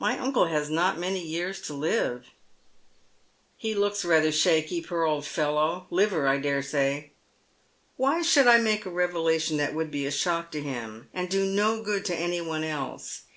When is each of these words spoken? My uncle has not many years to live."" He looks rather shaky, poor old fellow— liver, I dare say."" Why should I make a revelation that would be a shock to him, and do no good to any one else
My 0.00 0.18
uncle 0.18 0.46
has 0.46 0.68
not 0.68 0.98
many 0.98 1.24
years 1.24 1.60
to 1.60 1.74
live."" 1.74 2.30
He 3.64 3.72
looks 3.72 4.04
rather 4.04 4.32
shaky, 4.32 4.80
poor 4.82 5.04
old 5.04 5.24
fellow— 5.24 5.86
liver, 5.90 6.26
I 6.26 6.38
dare 6.38 6.60
say."" 6.60 7.12
Why 7.96 8.20
should 8.20 8.48
I 8.48 8.58
make 8.58 8.84
a 8.84 8.90
revelation 8.90 9.58
that 9.58 9.74
would 9.74 9.92
be 9.92 10.06
a 10.06 10.10
shock 10.10 10.50
to 10.54 10.60
him, 10.60 11.08
and 11.14 11.28
do 11.30 11.46
no 11.46 11.84
good 11.84 12.04
to 12.06 12.16
any 12.16 12.40
one 12.40 12.64
else 12.64 13.22